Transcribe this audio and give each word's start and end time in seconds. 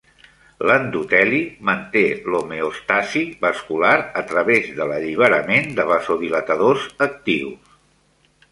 L'endoteli 0.69 1.41
manté 1.69 2.01
l'homeòstasi 2.35 3.21
vascular 3.45 3.93
a 4.23 4.25
través 4.33 4.73
de 4.81 4.89
l'alliberament 4.93 5.71
de 5.81 5.89
vasodilatadors 5.93 6.91
actius. 7.11 7.81